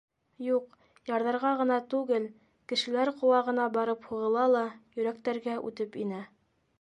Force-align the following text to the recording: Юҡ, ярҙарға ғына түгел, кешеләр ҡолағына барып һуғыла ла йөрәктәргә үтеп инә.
Юҡ, 0.43 0.69
ярҙарға 1.09 1.51
ғына 1.59 1.75
түгел, 1.91 2.25
кешеләр 2.73 3.11
ҡолағына 3.19 3.67
барып 3.75 4.07
һуғыла 4.09 4.47
ла 4.57 4.65
йөрәктәргә 4.71 5.59
үтеп 5.71 6.01
инә. 6.05 6.25